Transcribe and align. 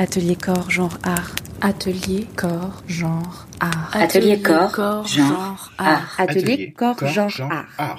Atelier 0.00 0.36
corps, 0.36 0.70
genre 0.70 0.96
art. 1.02 1.34
Atelier 1.60 2.28
corps, 2.36 2.82
genre 2.86 3.48
art. 3.58 3.90
Atelier 3.96 4.40
corps, 4.40 5.04
genre 5.04 5.72
art. 5.76 6.14
Atelier 6.18 6.72
corps, 6.72 6.98
genre 7.00 7.50
art. 7.80 7.98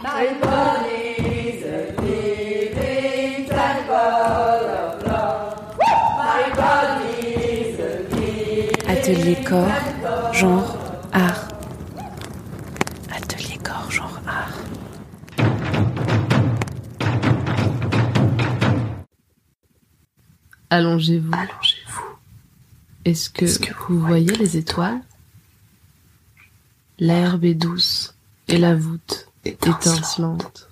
Atelier 8.88 9.36
corps, 9.44 10.34
genre 10.34 10.78
art. 11.14 11.48
Atelier 13.16 13.58
corps, 13.58 13.92
genre 13.92 14.22
art. 14.26 14.58
Allongez-vous. 20.70 21.32
Allongez-vous. 21.34 21.69
Est-ce 23.10 23.32
que, 23.32 23.46
vous 23.88 24.00
voyez 24.00 24.36
les 24.36 24.56
étoiles? 24.56 25.02
L'herbe 27.00 27.44
est 27.44 27.56
douce 27.56 28.14
et 28.48 28.58
la 28.58 28.76
voûte 28.76 29.28
étincelante. 29.46 30.70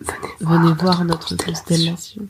Venez, 0.00 0.18
Venez 0.40 0.72
voir 0.74 1.04
notre 1.04 1.36
constellation. 1.36 2.26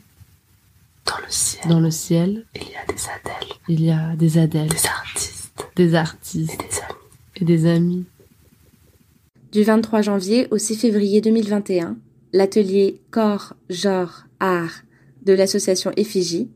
Dans 1.07 1.17
le 1.17 1.29
ciel, 1.29 1.67
Dans 1.67 1.79
le 1.79 1.89
ciel, 1.89 2.45
il 2.55 2.69
y 2.69 2.75
a 2.75 2.85
des 2.85 3.09
adèles, 3.09 3.53
il 3.67 3.81
y 3.81 3.91
a 3.91 4.15
des 4.15 4.37
adèles, 4.37 4.69
des 4.69 4.85
artistes. 4.87 5.67
Des 5.75 5.93
et 5.93 5.95
artistes 5.95 6.61
des 6.61 6.77
amis. 6.77 6.95
et 7.35 7.45
des 7.45 7.65
amis. 7.65 8.05
Du 9.51 9.63
23 9.63 10.01
janvier 10.03 10.47
au 10.51 10.59
6 10.59 10.75
février 10.75 11.21
2021, 11.21 11.97
l'atelier 12.33 13.01
Corps, 13.09 13.53
Genre, 13.69 14.25
Art 14.39 14.83
de 15.25 15.33
l'association 15.33 15.91
Effigie 15.95 16.49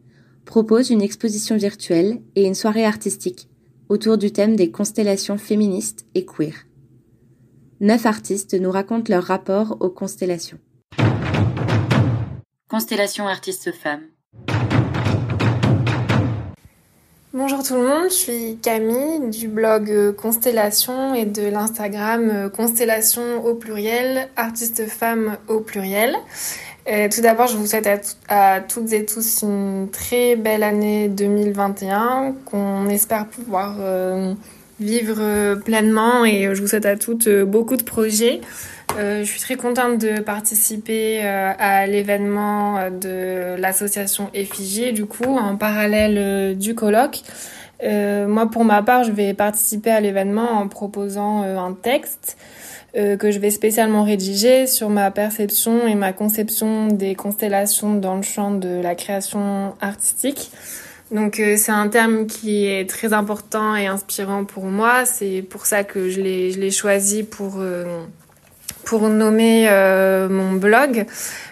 propose 0.49 0.89
une 0.89 1.03
exposition 1.03 1.57
virtuelle 1.57 2.23
et 2.35 2.43
une 2.43 2.55
soirée 2.55 2.83
artistique 2.83 3.47
autour 3.87 4.17
du 4.17 4.31
thème 4.31 4.55
des 4.55 4.71
constellations 4.71 5.37
féministes 5.37 6.07
et 6.15 6.25
queer. 6.25 6.65
Neuf 7.81 8.07
artistes 8.07 8.55
nous 8.55 8.71
racontent 8.71 9.13
leur 9.13 9.25
rapport 9.25 9.77
aux 9.79 9.91
constellations. 9.91 10.57
Constellation 12.67 13.27
artiste 13.27 13.71
femme. 13.71 14.07
Bonjour 17.31 17.61
tout 17.61 17.75
le 17.75 17.87
monde, 17.87 18.05
je 18.05 18.15
suis 18.15 18.57
Camille 18.59 19.29
du 19.29 19.47
blog 19.47 19.91
euh, 19.91 20.11
Constellation 20.11 21.13
et 21.13 21.25
de 21.25 21.43
l'Instagram 21.43 22.27
euh, 22.27 22.49
Constellation 22.49 23.45
au 23.45 23.53
pluriel, 23.53 24.29
artiste 24.35 24.87
femme 24.87 25.37
au 25.47 25.59
pluriel. 25.59 26.15
Euh, 26.89 27.07
tout 27.07 27.21
d'abord, 27.21 27.45
je 27.45 27.55
vous 27.55 27.67
souhaite 27.67 28.17
à, 28.29 28.61
toutes 28.61 28.91
et 28.93 29.05
tous 29.05 29.43
une 29.43 29.89
très 29.91 30.37
belle 30.37 30.63
année 30.63 31.07
2021 31.07 32.33
qu'on 32.45 32.89
espère 32.89 33.27
pouvoir 33.27 33.75
vivre 34.79 35.17
euh, 35.19 35.55
pleinement 35.55 36.25
et 36.25 36.47
euh, 36.47 36.55
je 36.55 36.61
vous 36.61 36.67
souhaite 36.67 36.85
à 36.85 36.95
toutes 36.95 37.27
euh, 37.27 37.45
beaucoup 37.45 37.77
de 37.77 37.83
projets. 37.83 38.41
Euh, 38.97 39.23
je 39.23 39.29
suis 39.29 39.39
très 39.39 39.55
contente 39.55 39.99
de 39.99 40.19
participer 40.21 41.21
à 41.21 41.85
l'événement 41.85 42.89
de 42.89 43.55
l'association 43.59 44.31
Effigie, 44.33 44.93
du 44.93 45.05
coup, 45.05 45.37
en 45.37 45.57
parallèle 45.57 46.57
du 46.57 46.73
colloque. 46.73 47.21
Moi, 47.83 48.49
pour 48.51 48.65
ma 48.65 48.81
part, 48.81 49.03
je 49.03 49.11
vais 49.11 49.35
participer 49.35 49.91
à 49.91 50.01
l'événement 50.01 50.53
en 50.53 50.67
proposant 50.67 51.43
un 51.43 51.73
texte 51.73 52.35
que 52.95 53.29
je 53.29 53.37
vais 53.37 53.51
spécialement 53.51 54.03
rédiger 54.03 54.65
sur 54.65 54.89
ma 54.89 55.11
perception 55.11 55.85
et 55.85 55.93
ma 55.93 56.11
conception 56.11 56.87
des 56.87 57.13
constellations 57.13 57.93
dans 57.93 58.15
le 58.15 58.23
champ 58.23 58.49
de 58.49 58.81
la 58.81 58.95
création 58.95 59.75
artistique. 59.81 60.51
Donc 61.11 61.39
euh, 61.39 61.55
c'est 61.57 61.71
un 61.71 61.87
terme 61.87 62.27
qui 62.27 62.67
est 62.67 62.87
très 62.87 63.13
important 63.13 63.75
et 63.75 63.87
inspirant 63.87 64.45
pour 64.45 64.65
moi. 64.65 65.05
C'est 65.05 65.41
pour 65.41 65.65
ça 65.65 65.83
que 65.83 66.09
je 66.09 66.21
l'ai 66.21 66.71
choisi 66.71 67.23
pour 67.23 67.55
euh, 67.57 68.03
pour 68.85 69.07
nommer 69.09 69.67
euh, 69.69 70.29
mon 70.29 70.53
blog 70.53 71.05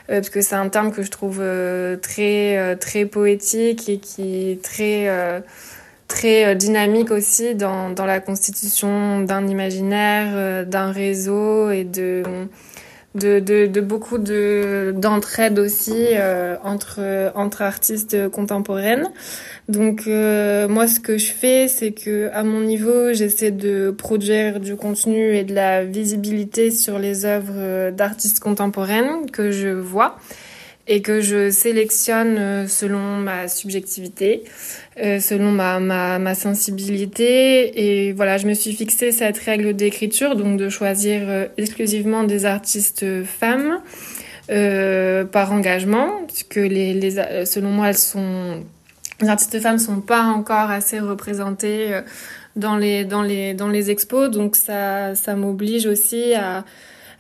euh, 0.10 0.16
parce 0.16 0.30
que 0.30 0.42
c'est 0.42 0.56
un 0.56 0.70
terme 0.70 0.92
que 0.92 1.04
je 1.04 1.12
trouve 1.12 1.40
euh, 1.40 1.96
très 1.98 2.58
euh, 2.58 2.76
très 2.76 3.06
poétique 3.06 3.90
et 3.90 4.00
qui 4.00 4.52
est 4.52 4.64
très 4.64 5.44
très 6.08 6.56
dynamique 6.56 7.12
aussi 7.12 7.54
dans 7.54 7.90
dans 7.90 8.06
la 8.06 8.20
constitution 8.20 9.22
d'un 9.22 9.48
imaginaire, 9.48 10.66
d'un 10.66 10.92
réseau 10.92 11.70
et 11.70 11.84
de 11.84 12.24
de, 13.18 13.40
de, 13.40 13.66
de 13.66 13.82
beaucoup 13.82 14.18
de 14.18 14.94
d'entraide 14.96 15.60
aussi 15.60 16.08
euh, 16.14 16.56
entre 16.64 17.32
entre 17.36 17.62
artistes 17.62 18.30
contemporaines. 18.30 19.10
Donc 19.68 20.04
euh, 20.08 20.68
moi 20.68 20.88
ce 20.88 21.00
que 21.00 21.18
je 21.18 21.32
fais 21.32 21.68
c'est 21.68 21.92
que 21.92 22.30
à 22.34 22.44
mon 22.44 22.62
niveau, 22.62 23.14
j'essaie 23.14 23.52
de 23.52 23.92
produire 23.92 24.60
du 24.60 24.76
contenu 24.76 25.36
et 25.36 25.44
de 25.44 25.54
la 25.54 25.84
visibilité 25.84 26.72
sur 26.72 27.00
les 27.00 27.26
œuvres 27.26 27.54
euh, 27.56 27.92
d'artistes 27.92 28.40
contemporaines 28.40 29.30
que 29.32 29.52
je 29.52 29.70
vois 29.70 30.18
et 30.88 31.02
que 31.02 31.22
je 31.22 31.50
sélectionne 31.50 32.38
euh, 32.38 32.68
selon 32.68 33.18
ma 33.18 33.48
subjectivité, 33.48 34.44
euh, 35.00 35.20
selon 35.20 35.52
ma, 35.52 35.80
ma, 35.80 36.18
ma 36.20 36.36
sensibilité. 36.36 38.08
Et 38.08 38.14
voilà, 38.14 38.38
je 38.38 38.48
me 38.48 38.54
suis 38.54 38.74
fixé 38.74 39.12
cette 39.12 39.38
règle 39.38 39.74
d'écriture, 39.76 40.36
donc 40.36 40.58
de 40.58 40.70
choisir 40.70 41.22
euh, 41.26 41.46
exclusivement 41.58 42.24
des 42.24 42.46
artistes 42.46 43.06
femmes 43.24 43.82
par 44.50 45.52
engagement, 45.52 46.22
puisque 46.26 46.56
les, 46.56 46.94
les, 46.94 47.46
selon 47.46 47.70
moi, 47.70 47.90
elles 47.90 47.98
sont, 47.98 48.64
les 49.20 49.28
artistes 49.28 49.60
femmes 49.60 49.78
sont 49.78 50.00
pas 50.00 50.22
encore 50.22 50.72
assez 50.72 51.02
représentées 51.02 52.00
dans 52.56 52.78
les, 52.78 53.04
dans 53.04 53.24
les, 53.24 53.54
dans 53.54 53.68
les 53.68 53.92
expos, 53.92 54.32
donc 54.32 54.56
ça, 54.56 55.16
ça 55.16 55.36
m'oblige 55.36 55.86
aussi 55.86 56.34
à 56.34 56.64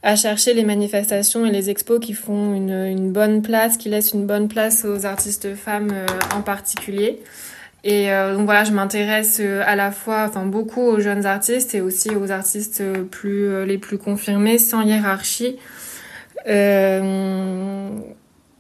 à 0.03 0.15
chercher 0.15 0.53
les 0.53 0.63
manifestations 0.63 1.45
et 1.45 1.51
les 1.51 1.69
expos 1.69 1.99
qui 1.99 2.13
font 2.13 2.53
une, 2.53 2.71
une 2.71 3.11
bonne 3.11 3.41
place, 3.41 3.77
qui 3.77 3.89
laissent 3.89 4.13
une 4.13 4.25
bonne 4.25 4.47
place 4.47 4.85
aux 4.85 5.05
artistes 5.05 5.55
femmes 5.55 5.91
euh, 5.91 6.05
en 6.35 6.41
particulier. 6.41 7.19
Et 7.83 8.11
euh, 8.11 8.35
donc 8.35 8.45
voilà, 8.45 8.63
je 8.63 8.73
m'intéresse 8.73 9.39
euh, 9.39 9.63
à 9.65 9.75
la 9.75 9.91
fois, 9.91 10.25
enfin 10.27 10.45
beaucoup 10.45 10.81
aux 10.81 10.99
jeunes 10.99 11.25
artistes 11.25 11.73
et 11.73 11.81
aussi 11.81 12.09
aux 12.15 12.31
artistes 12.31 12.81
euh, 12.81 13.03
plus 13.03 13.65
les 13.65 13.77
plus 13.77 13.97
confirmés, 13.97 14.57
sans 14.57 14.81
hiérarchie, 14.81 15.57
euh, 16.47 17.89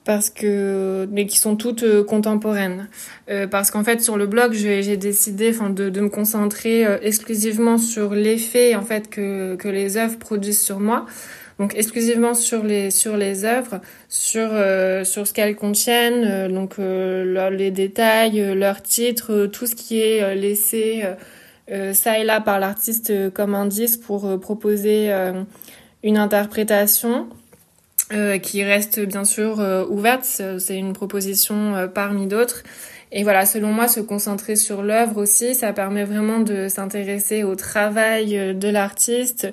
parce 0.07 0.29
que 0.29 1.07
mais 1.11 1.25
qui 1.27 1.37
sont 1.37 1.55
toutes 1.57 1.83
euh, 1.83 2.03
contemporaines. 2.03 2.87
Euh, 3.29 3.45
parce 3.45 3.69
qu'en 3.71 3.83
fait 3.83 3.99
sur 4.01 4.17
le 4.17 4.25
blog, 4.25 4.53
j'ai 4.53 4.97
décidé, 4.97 5.49
enfin 5.53 5.69
de, 5.69 5.89
de 5.89 6.01
me 6.01 6.09
concentrer 6.09 6.85
euh, 6.85 6.97
exclusivement 7.11 7.77
sur 7.77 8.07
l'effet 8.15 8.73
en 8.75 8.85
fait 8.91 9.09
que 9.09 9.55
que 9.55 9.67
les 9.67 9.97
œuvres 9.97 10.17
produisent 10.17 10.61
sur 10.69 10.79
moi. 10.79 11.05
Donc 11.59 11.73
exclusivement 11.75 12.35
sur 12.35 12.63
les 12.63 12.89
sur 13.01 13.17
les 13.17 13.43
œuvres, 13.43 13.81
sur 14.09 14.49
euh, 14.53 15.03
sur 15.03 15.23
ce 15.27 15.33
qu'elles 15.33 15.55
contiennent, 15.57 16.23
euh, 16.25 16.47
donc 16.47 16.71
euh, 16.79 17.23
leur- 17.25 17.49
les 17.61 17.71
détails, 17.71 18.39
leurs 18.55 18.81
titres, 18.81 19.47
tout 19.47 19.65
ce 19.71 19.75
qui 19.75 19.99
est 19.99 20.35
laissé 20.35 21.03
ça 21.93 22.17
et 22.19 22.23
là 22.23 22.39
par 22.39 22.57
l'artiste 22.61 23.11
comme 23.33 23.53
indice 23.53 23.97
pour 23.97 24.39
proposer 24.39 25.11
une 26.01 26.17
interprétation 26.17 27.27
euh, 28.13 28.37
qui 28.37 28.63
reste 28.63 28.99
bien 28.99 29.25
sûr 29.25 29.59
euh, 29.59 29.85
ouverte. 29.87 30.23
C'est 30.23 30.77
une 30.77 30.93
proposition 30.93 31.75
euh, 31.75 31.87
parmi 31.87 32.27
d'autres. 32.27 32.63
Et 33.11 33.23
voilà, 33.23 33.45
selon 33.45 33.71
moi, 33.71 33.87
se 33.87 33.99
concentrer 34.01 34.55
sur 34.55 34.83
l'œuvre 34.83 35.21
aussi, 35.21 35.55
ça 35.55 35.71
permet 35.71 36.03
vraiment 36.03 36.39
de 36.39 36.67
s'intéresser 36.67 37.43
au 37.43 37.55
travail 37.55 38.37
euh, 38.37 38.53
de 38.53 38.67
l'artiste 38.67 39.47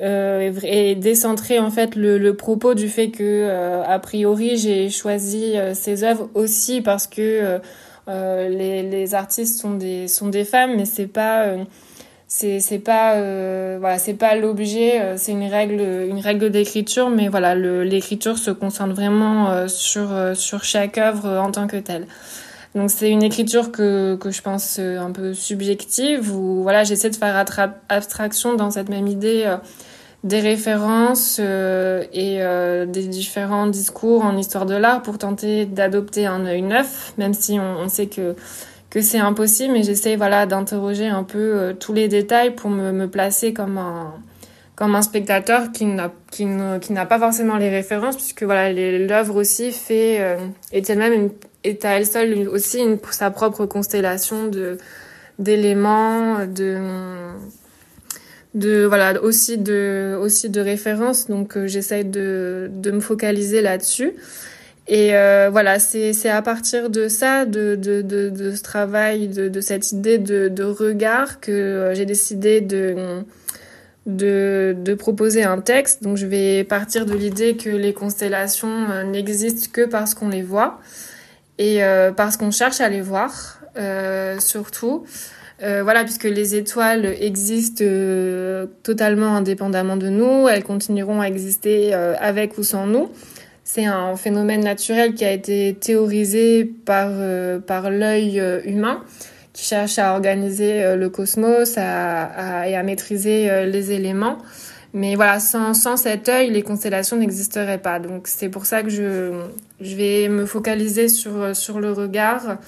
euh, 0.00 0.52
et, 0.62 0.94
décentrer 0.96 1.58
en 1.58 1.70
fait 1.70 1.94
le, 1.94 2.18
le 2.18 2.34
propos 2.34 2.74
du 2.74 2.88
fait 2.88 3.10
que 3.10 3.22
euh, 3.22 3.82
a 3.84 3.98
priori 3.98 4.56
j'ai 4.56 4.88
choisi 4.88 5.54
ces 5.74 6.04
œuvres 6.04 6.30
aussi 6.34 6.80
parce 6.80 7.06
que 7.06 7.60
les, 8.06 8.82
les 8.82 9.14
artistes 9.14 9.60
sont 9.60 9.74
des 9.74 10.08
sont 10.08 10.28
des 10.28 10.44
femmes, 10.44 10.76
mais 10.76 10.84
c'est 10.84 11.06
pas 11.06 11.54
c'est 12.32 12.60
c'est 12.60 12.78
pas 12.78 13.16
euh, 13.16 13.78
voilà 13.80 13.98
c'est 13.98 14.14
pas 14.14 14.36
l'objet 14.36 15.00
euh, 15.00 15.14
c'est 15.16 15.32
une 15.32 15.50
règle 15.50 15.80
une 16.08 16.20
règle 16.20 16.48
d'écriture 16.50 17.10
mais 17.10 17.28
voilà 17.28 17.56
l'écriture 17.56 18.38
se 18.38 18.52
concentre 18.52 18.94
vraiment 18.94 19.50
euh, 19.50 19.66
sur 19.66 20.12
euh, 20.12 20.34
sur 20.34 20.62
chaque 20.62 20.96
œuvre 20.96 21.26
euh, 21.26 21.40
en 21.40 21.50
tant 21.50 21.66
que 21.66 21.76
telle. 21.76 22.06
Donc 22.76 22.88
c'est 22.92 23.10
une 23.10 23.24
écriture 23.24 23.72
que 23.72 24.14
que 24.14 24.30
je 24.30 24.42
pense 24.42 24.78
un 24.78 25.10
peu 25.10 25.34
subjective 25.34 26.32
où 26.32 26.62
voilà 26.62 26.84
j'essaie 26.84 27.10
de 27.10 27.16
faire 27.16 27.44
abstraction 27.88 28.54
dans 28.54 28.70
cette 28.70 28.88
même 28.88 29.08
idée 29.08 29.52
des 30.22 30.38
références 30.38 31.40
et 31.40 32.38
des 32.86 33.06
différents 33.08 33.66
discours 33.66 34.24
en 34.24 34.36
histoire 34.36 34.66
de 34.66 34.76
l'art 34.76 35.02
pour 35.02 35.18
tenter 35.18 35.66
d'adopter 35.66 36.26
un 36.26 36.46
œil 36.46 36.62
neuf 36.62 37.12
même 37.18 37.34
si 37.34 37.58
on, 37.58 37.80
on 37.80 37.88
sait 37.88 38.06
que 38.06 38.36
que 38.90 39.00
c'est 39.00 39.18
impossible, 39.18 39.72
mais 39.72 39.82
j'essaie 39.84 40.16
voilà 40.16 40.46
d'interroger 40.46 41.06
un 41.06 41.22
peu 41.22 41.38
euh, 41.38 41.72
tous 41.72 41.92
les 41.92 42.08
détails 42.08 42.54
pour 42.54 42.70
me, 42.70 42.92
me 42.92 43.08
placer 43.08 43.52
comme 43.54 43.78
un 43.78 44.14
comme 44.74 44.94
un 44.94 45.02
spectateur 45.02 45.72
qui 45.72 45.84
n'a 45.84 46.10
qui, 46.30 46.46
qui 46.80 46.92
n'a 46.94 47.06
pas 47.06 47.18
forcément 47.18 47.56
les 47.58 47.68
références 47.68 48.16
puisque 48.16 48.44
voilà 48.44 48.72
l'œuvre 48.72 49.36
aussi 49.36 49.72
fait 49.72 50.20
euh, 50.20 50.38
est 50.72 50.88
elle-même 50.88 51.30
est 51.64 51.84
à 51.84 51.98
elle 51.98 52.06
seule 52.06 52.48
aussi 52.48 52.80
une, 52.80 52.98
sa 53.10 53.30
propre 53.30 53.66
constellation 53.66 54.46
de 54.46 54.78
d'éléments 55.38 56.46
de 56.46 56.78
de 58.54 58.84
voilà 58.84 59.22
aussi 59.22 59.58
de 59.58 60.18
aussi 60.20 60.48
de 60.48 60.60
références. 60.60 61.28
Donc 61.28 61.56
euh, 61.56 61.66
j'essaye 61.66 62.06
de 62.06 62.70
de 62.72 62.90
me 62.90 63.00
focaliser 63.00 63.60
là-dessus 63.60 64.14
et 64.92 65.14
euh, 65.14 65.50
voilà 65.52 65.78
c'est 65.78 66.28
à 66.28 66.42
partir 66.42 66.90
de 66.90 67.06
ça 67.06 67.46
de 67.46 67.76
de 67.76 68.02
de, 68.02 68.52
ce 68.52 68.62
travail 68.62 69.28
de 69.28 69.60
cette 69.60 69.92
idée 69.92 70.18
de 70.18 70.64
regard 70.64 71.38
que 71.38 71.52
euh, 71.52 71.94
j'ai 71.94 72.04
décidé 72.04 72.60
de 72.60 73.22
de, 74.06 74.74
de 74.76 74.94
proposer 74.94 75.44
un 75.44 75.60
texte. 75.60 76.02
Donc 76.02 76.16
je 76.16 76.26
vais 76.26 76.64
partir 76.64 77.06
de 77.06 77.14
l'idée 77.14 77.56
que 77.56 77.70
les 77.70 77.92
constellations 77.92 78.90
euh, 78.90 79.04
n'existent 79.04 79.68
que 79.72 79.86
parce 79.86 80.14
qu'on 80.14 80.28
les 80.28 80.42
voit 80.42 80.80
et 81.58 81.80
parce 82.16 82.38
qu'on 82.38 82.50
cherche 82.50 82.80
à 82.80 82.88
les 82.88 83.02
voir, 83.02 83.60
surtout. 84.38 85.04
Voilà, 85.60 86.04
puisque 86.04 86.24
les 86.24 86.54
étoiles 86.54 87.04
existent 87.04 87.84
totalement 88.82 89.36
indépendamment 89.36 89.98
de 89.98 90.08
nous, 90.08 90.48
elles 90.48 90.64
continueront 90.64 91.20
à 91.20 91.26
exister 91.26 91.92
avec 91.92 92.56
ou 92.56 92.62
sans 92.62 92.86
nous. 92.86 93.10
C'est 93.72 93.84
un 93.84 94.16
phénomène 94.16 94.64
naturel 94.64 95.14
qui 95.14 95.24
a 95.24 95.30
été 95.30 95.76
théorisé 95.78 96.64
par, 96.64 97.12
par 97.66 97.88
l'œil 97.88 98.42
humain 98.64 99.04
qui 99.52 99.64
cherche 99.64 99.98
à 99.98 100.12
organiser 100.12 100.82
euh, 100.82 100.96
le 100.96 101.08
cosmos 101.08 101.76
et 101.76 101.80
à 101.80 102.82
maîtriser 102.82 103.50
euh, 103.50 103.66
les 103.66 103.92
éléments. 103.92 104.38
Mais 104.92 105.14
voilà, 105.14 105.38
sans, 105.38 105.74
sans 105.74 105.96
cet 105.96 106.28
œil, 106.28 106.50
les 106.50 106.62
constellations 106.62 107.16
n'existeraient 107.16 107.78
pas. 107.78 108.00
Donc 108.00 108.26
c'est 108.26 108.48
pour 108.48 108.66
ça 108.66 108.82
que 108.82 108.90
je, 108.90 109.32
je 109.80 109.96
vais 109.96 110.28
me 110.28 110.46
focaliser 110.46 111.08
sur, 111.08 111.54
sur 111.54 111.78
le 111.78 111.92
regard 111.92 112.58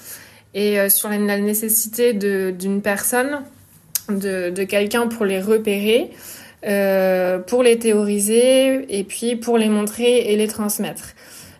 et 0.53 0.79
euh, 0.79 0.89
sur 0.89 1.09
la 1.09 1.17
nécessité 1.37 2.13
d'une 2.13 2.81
personne, 2.81 3.41
de, 4.09 4.49
de 4.49 4.63
quelqu'un 4.63 5.07
pour 5.07 5.25
les 5.25 5.41
repérer, 5.41 6.11
euh, 6.65 7.39
pour 7.39 7.63
les 7.63 7.77
théoriser 7.79 8.85
et 8.89 9.03
puis 9.03 9.35
pour 9.35 9.57
les 9.57 9.69
montrer 9.69 10.31
et 10.31 10.37
les 10.37 10.47
transmettre. 10.47 11.15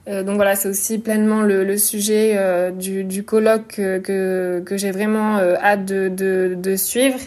Euh, 0.08 0.24
donc 0.24 0.36
voilà, 0.36 0.56
c'est 0.56 0.68
aussi 0.68 0.98
pleinement 0.98 1.42
le, 1.42 1.64
le 1.64 1.78
sujet 1.78 2.34
euh, 2.36 2.72
du, 2.72 3.06
du, 3.06 3.24
colloque 3.24 3.76
que, 3.76 4.60
que, 4.60 4.78
j'ai 4.78 4.92
vraiment 4.92 5.38
euh, 5.38 5.56
hâte 5.56 5.86
de, 5.86 6.10
de, 6.10 6.56
de, 6.58 6.76
suivre 6.76 7.20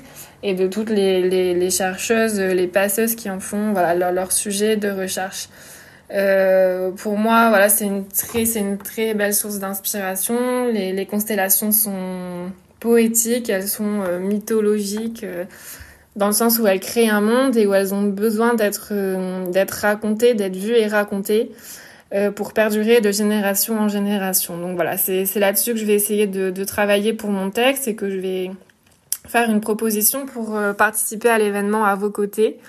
et 0.43 0.52
de 0.52 0.67
toutes 0.67 0.90
les, 0.90 1.23
les, 1.23 1.55
les, 1.55 1.70
chercheuses, 1.70 2.38
les 2.38 2.67
passeuses 2.67 3.14
qui 3.14 3.31
en 3.31 3.40
font 3.40 3.73
voilà, 3.73 3.94
leur, 3.94 4.12
leur 4.12 4.31
sujet 4.32 4.76
de 4.76 4.90
recherche. 4.90 5.49
Euh, 6.12 6.90
pour 6.93 7.19
moi, 7.19 7.49
voilà, 7.49 7.69
c'est 7.69 7.87
une 7.87 8.06
très, 8.06 8.44
c'est 8.44 8.61
une 8.61 8.78
très 8.78 9.14
belle 9.14 9.34
source 9.34 9.58
d'inspiration. 9.58 10.69
Les, 10.69 10.93
les, 10.93 11.06
constellations 11.06 11.73
sont 11.73 12.50
poétiques, 12.78 13.50
elles 13.50 13.69
sont 13.69 14.02
euh, 14.02 14.19
mythologiques, 14.19 15.25
euh, 15.25 15.44
dans 16.16 16.26
le 16.26 16.32
sens 16.32 16.58
où 16.58 16.66
elles 16.66 16.80
créent 16.80 17.08
un 17.08 17.20
monde 17.20 17.56
et 17.56 17.66
où 17.66 17.74
elles 17.74 17.94
ont 17.94 18.02
besoin 18.02 18.54
d'être, 18.54 18.92
d'être 19.50 19.70
racontées, 19.70 20.34
d'être 20.34 20.56
vues 20.56 20.76
et 20.76 20.86
racontées. 20.86 21.52
Euh, 22.14 22.30
pour 22.30 22.52
perdurer 22.52 23.00
de 23.00 23.10
génération 23.10 23.80
en 23.80 23.88
génération. 23.88 24.56
Donc 24.56 24.76
voilà, 24.76 24.96
c'est 24.96 25.26
là-dessus 25.34 25.72
que 25.72 25.80
je 25.80 25.84
vais 25.84 25.94
essayer 25.94 26.28
de, 26.28 26.50
de, 26.50 26.64
travailler 26.64 27.12
pour 27.12 27.30
mon 27.30 27.50
texte 27.50 27.88
et 27.88 27.96
que 27.96 28.08
je 28.08 28.18
vais 28.18 28.52
faire 29.26 29.50
une 29.50 29.60
proposition 29.60 30.24
pour 30.24 30.56
euh, 30.56 30.72
participer 30.72 31.28
à 31.28 31.38
l'événement 31.38 31.84
à 31.84 31.96
vos 31.96 32.10
côtés. 32.10 32.60